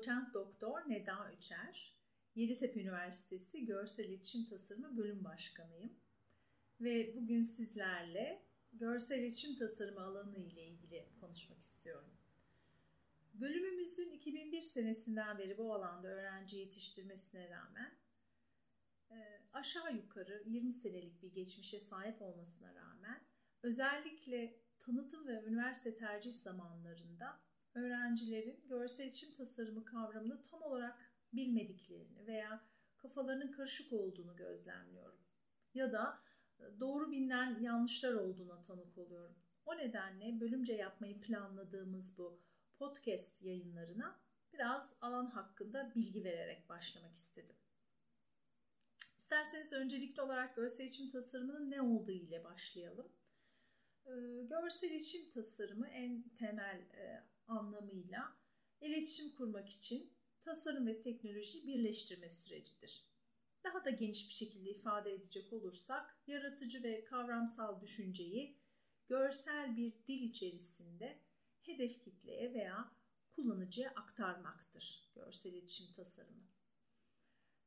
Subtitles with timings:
[0.00, 1.94] doçent doktor Neda Üçer.
[2.34, 5.92] Yeditepe Üniversitesi Görsel İletişim Tasarımı Bölüm Başkanıyım.
[6.80, 8.42] Ve bugün sizlerle
[8.72, 12.10] görsel iletişim tasarımı alanı ile ilgili konuşmak istiyorum.
[13.34, 17.98] Bölümümüzün 2001 senesinden beri bu alanda öğrenci yetiştirmesine rağmen
[19.10, 19.16] e,
[19.52, 23.22] aşağı yukarı 20 senelik bir geçmişe sahip olmasına rağmen
[23.62, 32.64] özellikle tanıtım ve üniversite tercih zamanlarında öğrencilerin görsel iletişim tasarımı kavramını tam olarak bilmediklerini veya
[32.96, 35.20] kafalarının karışık olduğunu gözlemliyorum.
[35.74, 36.22] Ya da
[36.58, 39.36] e, doğru bilinen yanlışlar olduğuna tanık oluyorum.
[39.66, 42.40] O nedenle bölümce yapmayı planladığımız bu
[42.74, 44.20] podcast yayınlarına
[44.52, 47.56] biraz alan hakkında bilgi vererek başlamak istedim.
[49.18, 53.12] İsterseniz öncelikli olarak görsel iletişim tasarımının ne olduğu ile başlayalım.
[54.42, 56.80] Görsel iletişim tasarımı en temel
[57.50, 58.36] anlamıyla
[58.80, 63.04] iletişim kurmak için tasarım ve teknoloji birleştirme sürecidir.
[63.64, 68.58] Daha da geniş bir şekilde ifade edecek olursak, yaratıcı ve kavramsal düşünceyi
[69.06, 71.18] görsel bir dil içerisinde
[71.62, 72.92] hedef kitleye veya
[73.32, 76.59] kullanıcıya aktarmaktır görsel iletişim tasarımı.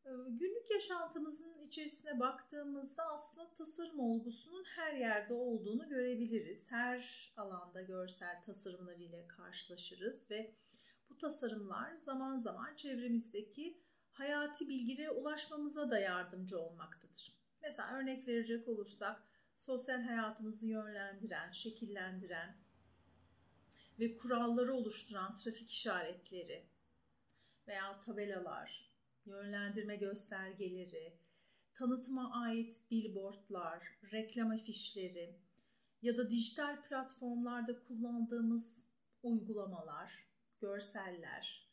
[0.05, 6.71] Ee, günlük yaşantımızın içerisine baktığımızda aslında tasarım olgusunun her yerde olduğunu görebiliriz.
[6.71, 10.55] Her alanda görsel tasarımlar ile karşılaşırız ve
[11.09, 17.33] bu tasarımlar zaman zaman çevremizdeki hayati bilgilere ulaşmamıza da yardımcı olmaktadır.
[17.61, 19.23] Mesela örnek verecek olursak
[19.57, 22.57] sosyal hayatımızı yönlendiren, şekillendiren
[23.99, 26.65] ve kuralları oluşturan trafik işaretleri
[27.67, 28.92] veya tabelalar,
[29.25, 31.13] yönlendirme göstergeleri,
[31.73, 35.35] tanıtıma ait billboardlar, reklam afişleri
[36.01, 38.87] ya da dijital platformlarda kullandığımız
[39.23, 40.27] uygulamalar,
[40.59, 41.69] görseller,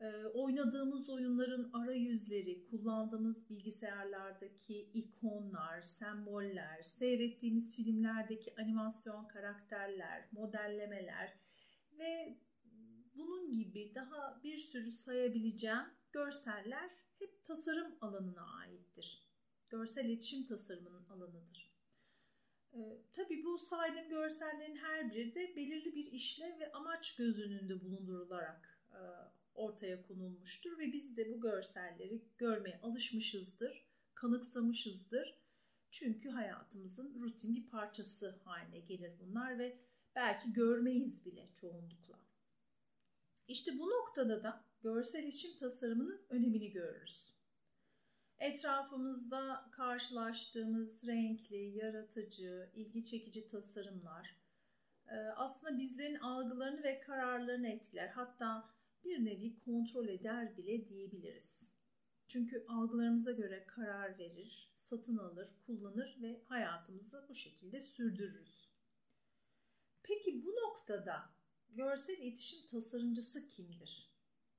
[0.00, 11.32] e, oynadığımız oyunların arayüzleri, kullandığımız bilgisayarlardaki ikonlar, semboller, seyrettiğimiz filmlerdeki animasyon karakterler, modellemeler
[11.98, 12.38] ve
[13.14, 19.30] bunun gibi daha bir sürü sayabileceğim görseller hep tasarım alanına aittir.
[19.68, 21.70] Görsel iletişim tasarımının alanıdır.
[22.72, 27.84] Ee, tabii bu saydığım görsellerin her biri de belirli bir işlev ve amaç göz önünde
[27.84, 29.00] bulundurularak e,
[29.54, 35.40] ortaya konulmuştur ve biz de bu görselleri görmeye alışmışızdır, kanıksamışızdır.
[35.90, 39.78] Çünkü hayatımızın rutin bir parçası haline gelir bunlar ve
[40.16, 42.18] belki görmeyiz bile çoğunlukla.
[43.50, 47.36] İşte bu noktada da görsel iletişim tasarımının önemini görürüz.
[48.38, 54.36] Etrafımızda karşılaştığımız renkli, yaratıcı, ilgi çekici tasarımlar
[55.08, 58.08] e, aslında bizlerin algılarını ve kararlarını etkiler.
[58.08, 58.68] Hatta
[59.04, 61.70] bir nevi kontrol eder bile diyebiliriz.
[62.28, 68.70] Çünkü algılarımıza göre karar verir, satın alır, kullanır ve hayatımızı bu şekilde sürdürürüz.
[70.02, 71.39] Peki bu noktada
[71.74, 74.10] görsel iletişim tasarımcısı kimdir?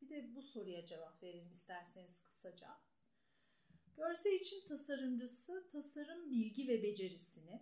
[0.01, 2.67] Bir de bu soruya cevap verelim isterseniz kısaca.
[3.97, 7.61] Görsel iletişim tasarımcısı tasarım bilgi ve becerisini,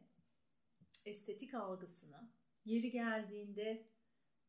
[1.06, 2.32] estetik algısını,
[2.66, 3.90] yeri geldiğinde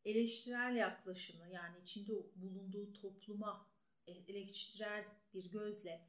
[0.05, 3.71] eleştirel yaklaşımı yani içinde bulunduğu topluma
[4.07, 6.07] e, eleştirel bir gözle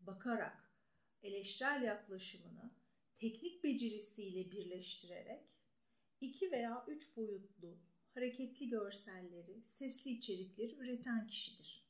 [0.00, 0.72] bakarak
[1.22, 2.74] eleştirel yaklaşımını
[3.18, 5.44] teknik becerisiyle birleştirerek
[6.20, 7.78] iki veya üç boyutlu
[8.18, 11.88] hareketli görselleri, sesli içerikleri üreten kişidir.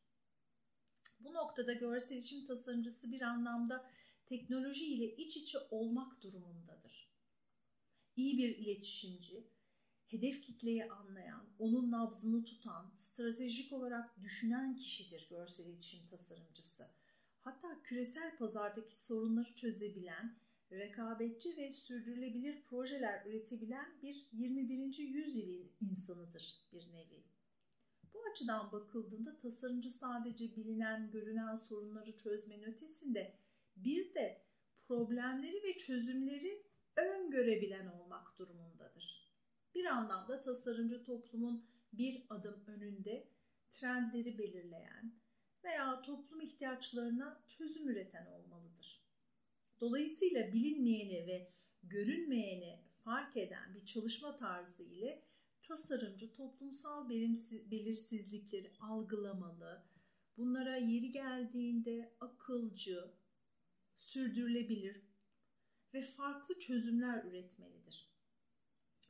[1.20, 3.90] Bu noktada görsel iletişim tasarımcısı bir anlamda
[4.26, 7.12] teknoloji ile iç içe olmak durumundadır.
[8.16, 9.48] İyi bir iletişimci,
[10.06, 16.88] hedef kitleyi anlayan, onun nabzını tutan, stratejik olarak düşünen kişidir görsel iletişim tasarımcısı.
[17.40, 20.38] Hatta küresel pazardaki sorunları çözebilen,
[20.72, 24.98] rekabetçi ve sürdürülebilir projeler üretebilen bir 21.
[24.98, 27.24] yüzyıl insanıdır bir nevi.
[28.14, 33.34] Bu açıdan bakıldığında tasarımcı sadece bilinen, görünen sorunları çözmenin ötesinde
[33.76, 34.42] bir de
[34.88, 36.62] problemleri ve çözümleri
[36.96, 39.32] öngörebilen olmak durumundadır.
[39.74, 43.28] Bir anlamda tasarımcı toplumun bir adım önünde
[43.70, 45.12] trendleri belirleyen
[45.64, 48.97] veya toplum ihtiyaçlarına çözüm üreten olmalıdır.
[49.80, 51.52] Dolayısıyla bilinmeyeni ve
[51.82, 55.22] görünmeyeni fark eden bir çalışma tarzı ile
[55.62, 57.08] tasarımcı toplumsal
[57.70, 59.84] belirsizlikleri algılamalı,
[60.36, 63.14] bunlara yeri geldiğinde akılcı,
[63.96, 65.02] sürdürülebilir
[65.94, 68.08] ve farklı çözümler üretmelidir.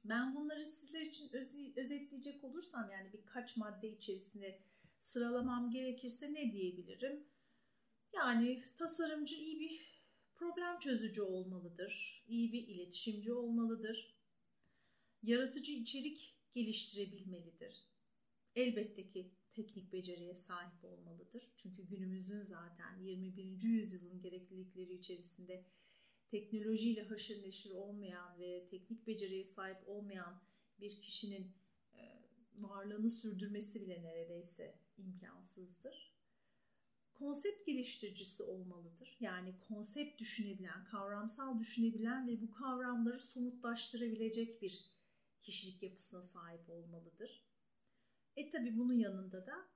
[0.05, 1.31] Ben bunları sizler için
[1.76, 4.61] özetleyecek olursam yani birkaç madde içerisinde
[5.00, 7.26] sıralamam gerekirse ne diyebilirim?
[8.14, 9.98] Yani tasarımcı iyi bir
[10.81, 14.19] çözücü olmalıdır, iyi bir iletişimci olmalıdır,
[15.23, 17.89] yaratıcı içerik geliştirebilmelidir.
[18.55, 21.53] Elbette ki teknik beceriye sahip olmalıdır.
[21.57, 23.63] Çünkü günümüzün zaten 21.
[23.63, 25.65] yüzyılın gereklilikleri içerisinde
[26.29, 30.43] teknolojiyle haşır neşir olmayan ve teknik beceriye sahip olmayan
[30.81, 31.53] bir kişinin
[32.55, 36.18] varlığını sürdürmesi bile neredeyse imkansızdır.
[37.19, 39.17] Konsept geliştiricisi olmalıdır.
[39.20, 44.99] Yani konsept düşünebilen, kavramsal düşünebilen ve bu kavramları somutlaştırabilecek bir
[45.43, 47.44] kişilik yapısına sahip olmalıdır.
[48.37, 49.69] E tabi bunun yanında da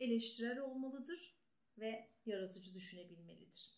[0.00, 1.36] eleştirel olmalıdır
[1.78, 3.76] ve yaratıcı düşünebilmelidir.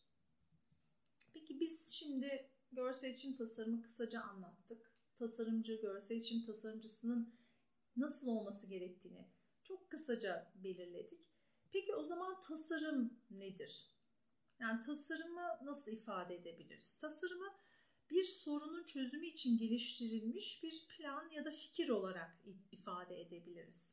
[1.35, 4.93] Peki biz şimdi görsel iletişim tasarımı kısaca anlattık.
[5.17, 7.35] Tasarımcı, görsel iletişim tasarımcısının
[7.97, 9.29] nasıl olması gerektiğini
[9.63, 11.29] çok kısaca belirledik.
[11.73, 13.99] Peki o zaman tasarım nedir?
[14.61, 16.99] Yani tasarımı nasıl ifade edebiliriz?
[16.99, 17.55] Tasarımı
[18.11, 23.93] bir sorunun çözümü için geliştirilmiş bir plan ya da fikir olarak ifade edebiliriz.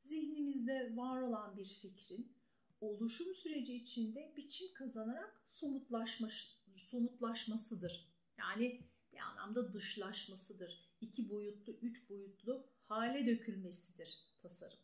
[0.00, 2.36] Zihnimizde var olan bir fikrin
[2.80, 6.28] oluşum süreci içinde biçim kazanarak somutlaşma,
[6.76, 8.08] somutlaşmasıdır.
[8.38, 8.80] Yani
[9.12, 10.92] bir anlamda dışlaşmasıdır.
[11.00, 14.78] İki boyutlu, üç boyutlu hale dökülmesidir tasarım.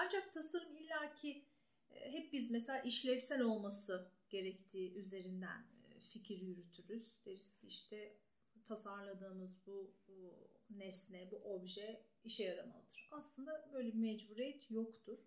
[0.00, 1.44] Ancak tasarım illaki
[1.90, 7.24] e, hep biz mesela işlevsel olması gerektiği üzerinden e, fikir yürütürüz.
[7.26, 8.16] Deriz ki işte
[8.64, 13.08] tasarladığımız bu, bu nesne, bu obje işe yaramalıdır.
[13.10, 15.18] Aslında böyle bir mecburiyet yoktur.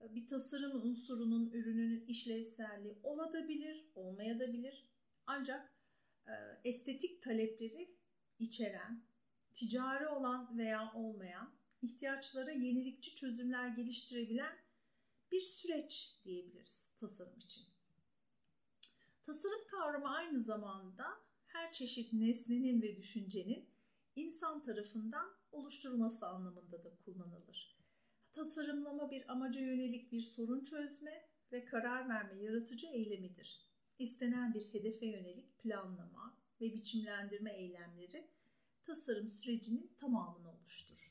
[0.00, 4.86] E, bir tasarım unsurunun, ürünün işlevselliği olabilir, olmayabilir.
[5.26, 5.74] Ancak
[6.64, 7.96] estetik talepleri
[8.38, 9.04] içeren,
[9.54, 14.58] ticari olan veya olmayan ihtiyaçlara yenilikçi çözümler geliştirebilen
[15.32, 17.64] bir süreç diyebiliriz tasarım için.
[19.22, 21.06] Tasarım kavramı aynı zamanda
[21.46, 23.68] her çeşit nesnenin ve düşüncenin
[24.16, 27.76] insan tarafından oluşturulması anlamında da kullanılır.
[28.32, 33.70] Tasarımlama bir amaca yönelik bir sorun çözme ve karar verme yaratıcı eylemidir.
[33.98, 38.28] İstenen bir hedefe yönelik planlama ve biçimlendirme eylemleri
[38.82, 41.09] tasarım sürecinin tamamını oluşturur.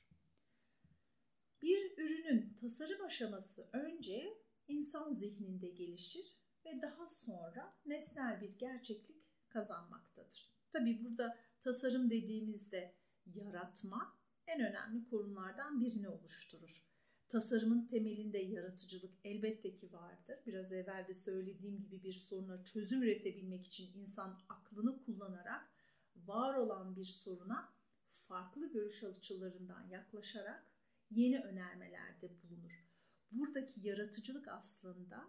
[1.62, 6.36] Bir ürünün tasarım aşaması önce insan zihninde gelişir
[6.66, 10.50] ve daha sonra nesnel bir gerçeklik kazanmaktadır.
[10.72, 12.96] Tabi burada tasarım dediğimizde
[13.26, 16.84] yaratma en önemli konulardan birini oluşturur.
[17.30, 20.40] Tasarımın temelinde yaratıcılık elbette ki vardır.
[20.46, 25.70] Biraz evvel de söylediğim gibi bir soruna çözüm üretebilmek için insan aklını kullanarak
[26.16, 27.74] var olan bir soruna
[28.10, 30.69] farklı görüş açılarından yaklaşarak
[31.12, 32.86] yeni önermelerde bulunur.
[33.32, 35.28] Buradaki yaratıcılık aslında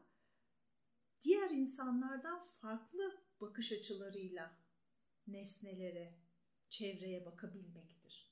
[1.22, 4.56] diğer insanlardan farklı bakış açılarıyla
[5.26, 6.14] nesnelere,
[6.68, 8.30] çevreye bakabilmektir.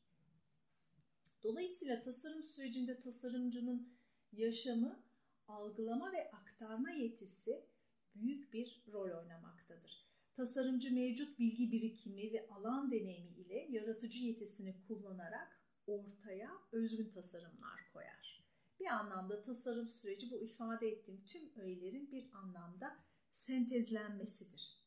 [1.43, 3.99] Dolayısıyla tasarım sürecinde tasarımcının
[4.33, 5.05] yaşamı,
[5.49, 7.67] algılama ve aktarma yetisi
[8.15, 10.09] büyük bir rol oynamaktadır.
[10.33, 15.58] Tasarımcı mevcut bilgi birikimi ve alan deneyimi ile yaratıcı yetisini kullanarak
[15.89, 18.45] ortaya özgün tasarımlar koyar.
[18.81, 22.97] Bir anlamda tasarım süreci bu ifade ettiğim tüm öğelerin bir anlamda
[23.33, 24.79] sentezlenmesidir.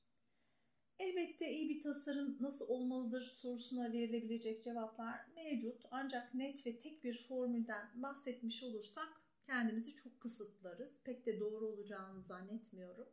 [1.00, 7.24] Elbette iyi bir tasarım nasıl olmalıdır sorusuna verilebilecek cevaplar mevcut ancak net ve tek bir
[7.28, 9.10] formülden bahsetmiş olursak
[9.46, 11.02] kendimizi çok kısıtlarız.
[11.04, 13.08] Pek de doğru olacağını zannetmiyorum.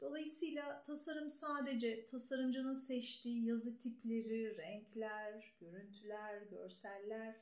[0.00, 7.36] Dolayısıyla tasarım sadece tasarımcının seçtiği yazı tipleri, renkler, görüntüler, görseller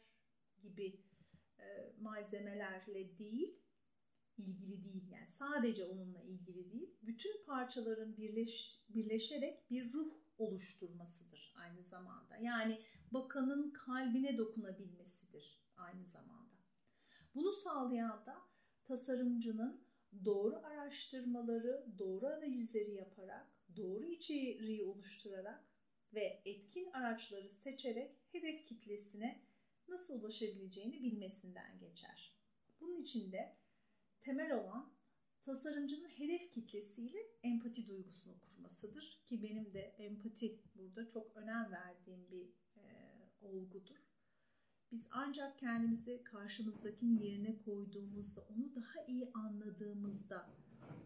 [0.63, 1.01] gibi
[1.59, 3.57] e, malzemelerle değil,
[4.39, 5.11] ilgili değil.
[5.11, 6.91] Yani sadece onunla ilgili değil.
[7.03, 12.37] Bütün parçaların birleş, birleşerek bir ruh oluşturmasıdır aynı zamanda.
[12.37, 16.59] Yani bakanın kalbine dokunabilmesidir aynı zamanda.
[17.35, 18.37] Bunu sağlayan da
[18.85, 19.88] tasarımcının
[20.25, 23.47] doğru araştırmaları, doğru analizleri yaparak,
[23.77, 25.65] doğru içeriği oluşturarak
[26.15, 29.41] ve etkin araçları seçerek hedef kitlesine
[29.89, 32.35] nasıl ulaşabileceğini bilmesinden geçer.
[32.81, 33.57] Bunun için de
[34.21, 34.93] temel olan
[35.43, 42.49] tasarımcının hedef kitlesiyle empati duygusunu kurmasıdır ki benim de empati burada çok önem verdiğim bir
[42.77, 42.83] e,
[43.43, 44.08] olgudur.
[44.93, 50.51] Biz ancak kendimizi karşımızdakinin yerine koyduğumuzda, onu daha iyi anladığımızda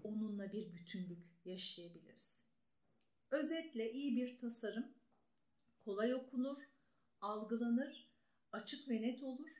[0.05, 2.43] onunla bir bütünlük yaşayabiliriz.
[3.31, 4.95] Özetle iyi bir tasarım
[5.85, 6.59] kolay okunur,
[7.21, 8.13] algılanır
[8.53, 9.51] açık ve net olur,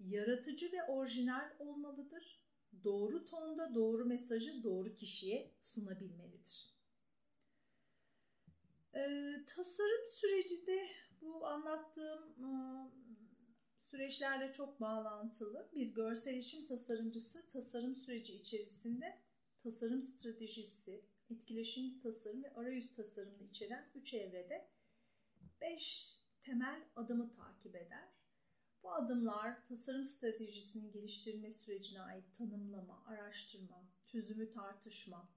[0.00, 2.46] yaratıcı ve orijinal olmalıdır,
[2.84, 6.76] doğru tonda doğru mesajı doğru kişiye sunabilmelidir.
[8.94, 10.88] Ee, tasarım sürecinde
[11.20, 12.48] bu anlattığım e,
[13.96, 15.68] süreçlerle çok bağlantılı.
[15.74, 19.18] Bir görsel işim tasarımcısı tasarım süreci içerisinde
[19.62, 24.68] tasarım stratejisi, etkileşimli tasarım ve arayüz tasarımını içeren üç evrede
[25.60, 28.08] beş temel adımı takip eder.
[28.82, 35.28] Bu adımlar tasarım stratejisinin geliştirme sürecine ait tanımlama, araştırma, çözümü tartışma,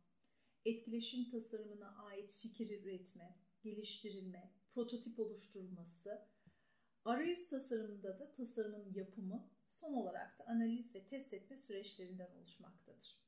[0.66, 6.28] etkileşim tasarımına ait fikir üretme, geliştirilme, prototip oluşturulması,
[7.06, 13.20] arayüz tasarımında da tasarımın yapımı, son olarak da analiz ve test etme süreçlerinden oluşmaktadır.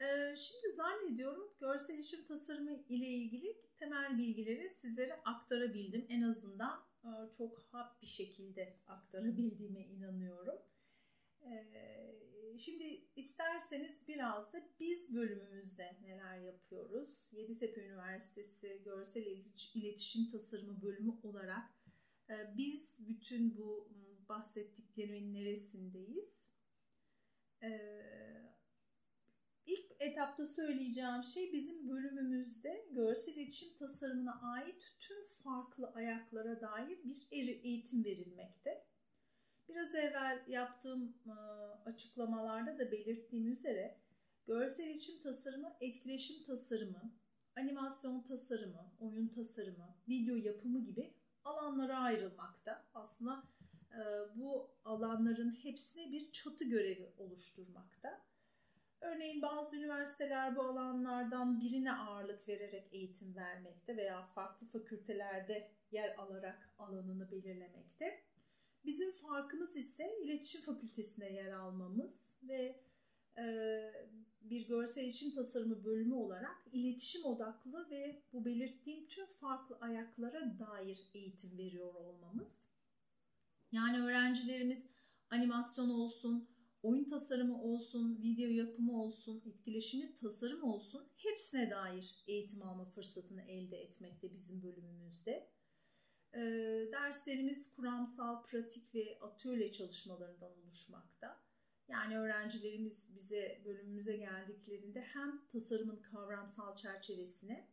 [0.00, 6.06] Ee, şimdi zannediyorum görsel işim tasarımı ile ilgili temel bilgileri sizlere aktarabildim.
[6.08, 10.58] En azından e, çok hap bir şekilde aktarabildiğime inanıyorum.
[11.44, 17.28] Ee, şimdi isterseniz biraz da biz bölümümüzde neler yapıyoruz?
[17.32, 19.26] Yeditepe Üniversitesi Görsel
[19.74, 21.70] İletişim Tasarımı bölümü olarak
[22.30, 23.92] e, biz bütün bu
[24.28, 26.42] bahsettiklerimin neresindeyiz?
[27.62, 28.22] Ee,
[29.66, 37.28] İlk etapta söyleyeceğim şey bizim bölümümüzde görsel iletişim tasarımına ait tüm farklı ayaklara dair bir
[37.30, 38.81] eğitim verilmekte.
[39.72, 41.14] Biraz evvel yaptığım
[41.86, 43.98] açıklamalarda da belirttiğim üzere
[44.46, 47.12] görsel iletişim tasarımı, etkileşim tasarımı,
[47.56, 51.14] animasyon tasarımı, oyun tasarımı, video yapımı gibi
[51.44, 52.84] alanlara ayrılmakta.
[52.94, 53.42] Aslında
[54.34, 58.20] bu alanların hepsine bir çatı görevi oluşturmakta.
[59.00, 66.74] Örneğin bazı üniversiteler bu alanlardan birine ağırlık vererek eğitim vermekte veya farklı fakültelerde yer alarak
[66.78, 68.22] alanını belirlemekte.
[68.84, 72.82] Bizim farkımız ise iletişim fakültesine yer almamız ve
[73.38, 73.44] e,
[74.40, 81.10] bir görsel iletişim tasarımı bölümü olarak iletişim odaklı ve bu belirttiğim tüm farklı ayaklara dair
[81.14, 82.62] eğitim veriyor olmamız.
[83.72, 84.86] Yani öğrencilerimiz
[85.30, 86.48] animasyon olsun,
[86.82, 93.76] oyun tasarımı olsun, video yapımı olsun, etkileşimli tasarım olsun hepsine dair eğitim alma fırsatını elde
[93.76, 95.50] etmekte bizim bölümümüzde.
[96.34, 96.40] Ee,
[96.92, 101.40] derslerimiz kuramsal, pratik ve atölye çalışmalarından oluşmakta.
[101.88, 107.68] Yani öğrencilerimiz bize bölümümüze geldiklerinde hem tasarımın kavramsal çerçevesine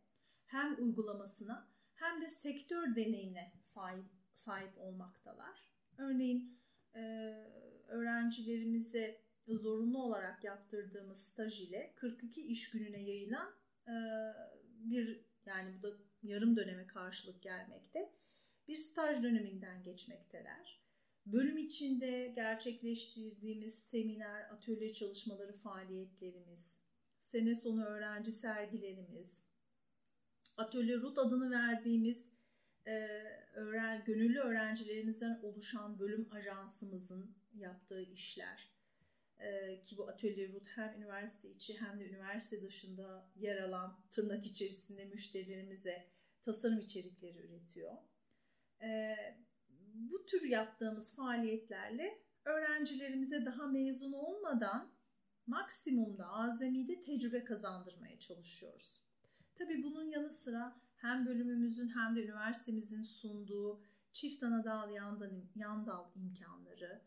[0.46, 5.72] hem uygulamasına hem de sektör deneyimine sahip, sahip olmaktalar.
[5.98, 6.58] Örneğin
[6.94, 7.00] e,
[7.88, 13.54] öğrencilerimize zorunlu olarak yaptırdığımız staj ile 42 iş gününe yayılan
[13.88, 13.94] e,
[14.68, 18.12] bir yani bu da yarım döneme karşılık gelmekte.
[18.70, 20.80] Bir staj döneminden geçmekteler.
[21.26, 26.76] Bölüm içinde gerçekleştirdiğimiz seminer, atölye çalışmaları faaliyetlerimiz,
[27.20, 29.44] sene sonu öğrenci sergilerimiz,
[30.56, 32.30] atölye RUT adını verdiğimiz
[32.86, 32.92] e,
[33.54, 38.70] öğren, gönüllü öğrencilerimizden oluşan bölüm ajansımızın yaptığı işler
[39.38, 44.46] e, ki bu atölye RUT hem üniversite içi hem de üniversite dışında yer alan tırnak
[44.46, 46.06] içerisinde müşterilerimize
[46.42, 47.92] tasarım içerikleri üretiyor.
[48.82, 49.16] E,
[49.94, 54.92] bu tür yaptığımız faaliyetlerle öğrencilerimize daha mezun olmadan
[55.46, 59.04] maksimumda azamide tecrübe kazandırmaya çalışıyoruz.
[59.54, 63.82] Tabii bunun yanı sıra hem bölümümüzün hem de üniversitemizin sunduğu
[64.12, 67.02] çift anadal yandan, yandal imkanları,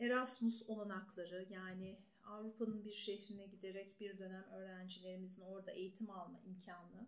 [0.00, 7.06] Erasmus olanakları yani Avrupa'nın bir şehrine giderek bir dönem öğrencilerimizin orada eğitim alma imkanı,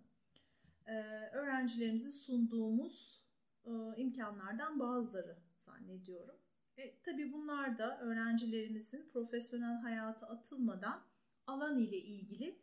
[1.32, 3.27] öğrencilerimizin sunduğumuz
[3.68, 6.36] e, imkanlardan bazıları zannediyorum.
[6.76, 11.04] E, tabii bunlar da öğrencilerimizin profesyonel hayata atılmadan
[11.46, 12.62] alan ile ilgili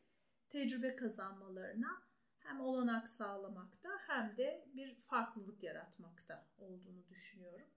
[0.49, 2.01] tecrübe kazanmalarına
[2.39, 7.67] hem olanak sağlamakta hem de bir farklılık yaratmakta olduğunu düşünüyorum.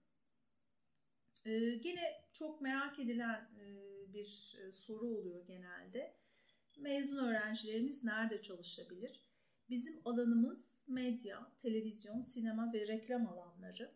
[1.45, 3.65] Ee, gene çok merak edilen e,
[4.13, 6.15] bir e, soru oluyor genelde.
[6.77, 9.28] Mezun öğrencilerimiz nerede çalışabilir?
[9.69, 13.91] Bizim alanımız medya, televizyon, sinema ve reklam alanları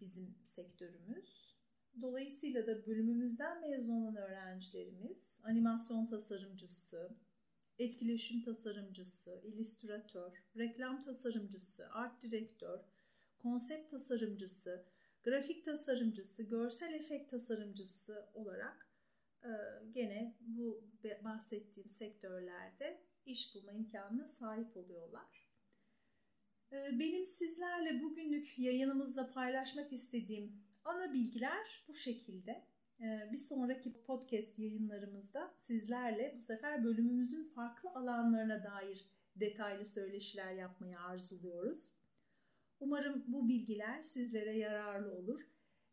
[0.00, 1.54] bizim sektörümüz.
[2.02, 7.16] Dolayısıyla da bölümümüzden mezun olan öğrencilerimiz animasyon tasarımcısı,
[7.78, 12.80] etkileşim tasarımcısı, illüstratör, reklam tasarımcısı, art direktör,
[13.38, 14.84] konsept tasarımcısı,
[15.22, 18.88] grafik tasarımcısı, görsel efekt tasarımcısı olarak
[19.92, 20.84] gene bu
[21.24, 25.48] bahsettiğim sektörlerde iş bulma imkanına sahip oluyorlar.
[26.72, 32.64] Ee, benim sizlerle bugünlük yayınımızda paylaşmak istediğim ana bilgiler bu şekilde.
[33.00, 41.00] Ee, bir sonraki podcast yayınlarımızda sizlerle bu sefer bölümümüzün farklı alanlarına dair detaylı söyleşiler yapmayı
[41.00, 41.92] arzuluyoruz.
[42.80, 45.40] Umarım bu bilgiler sizlere yararlı olur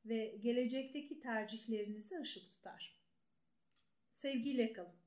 [0.05, 3.01] ve gelecekteki tercihlerinizi ışık tutar.
[4.11, 5.00] Sevgiyle kalın.